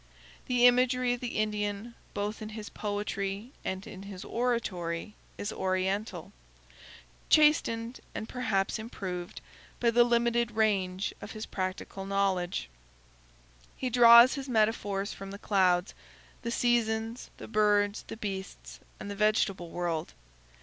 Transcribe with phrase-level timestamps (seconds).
[0.47, 6.31] The imagery of the Indian, both in his poetry and in his oratory, is oriental;
[7.29, 9.41] chastened, and perhaps improved,
[9.79, 12.67] by the limited range of his practical knowledge.
[13.77, 15.93] He draws his metaphors from the clouds,
[16.41, 20.15] the seasons, the birds, the beasts, and the vegetable world.